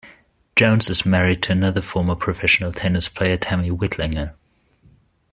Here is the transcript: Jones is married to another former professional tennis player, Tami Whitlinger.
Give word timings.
Jones 0.55 0.89
is 0.89 1.05
married 1.05 1.43
to 1.43 1.51
another 1.51 1.79
former 1.79 2.15
professional 2.15 2.71
tennis 2.73 3.07
player, 3.07 3.37
Tami 3.37 3.69
Whitlinger. 3.69 4.33